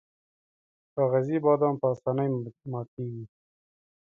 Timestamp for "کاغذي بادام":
0.93-1.75